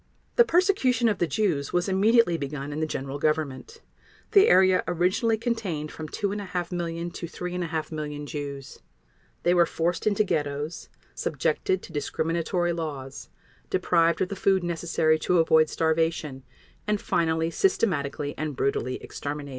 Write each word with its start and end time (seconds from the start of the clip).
The 0.35 0.43
persecution 0.43 1.07
of 1.09 1.19
the 1.19 1.27
Jews 1.27 1.71
was 1.73 1.87
immediately 1.87 2.35
begun 2.35 2.73
in 2.73 2.79
the 2.79 2.87
General 2.87 3.19
Government. 3.19 3.81
The 4.31 4.47
area 4.47 4.83
originally 4.87 5.37
contained 5.37 5.91
from 5.91 6.09
2½ 6.09 6.71
million 6.71 7.11
to 7.11 7.27
3½ 7.27 7.91
million 7.91 8.25
Jews. 8.25 8.79
They 9.43 9.53
were 9.53 9.67
forced 9.67 10.07
into 10.07 10.23
ghettos, 10.23 10.89
subjected 11.13 11.83
to 11.83 11.93
discriminatory 11.93 12.73
laws, 12.73 13.29
deprived 13.69 14.21
of 14.21 14.29
the 14.29 14.35
food 14.35 14.63
necessary 14.63 15.19
to 15.19 15.37
avoid 15.37 15.69
starvation, 15.69 16.41
and 16.87 16.99
finally 16.99 17.51
systematically 17.51 18.33
and 18.39 18.55
brutally 18.55 18.95
exterminated. 19.03 19.49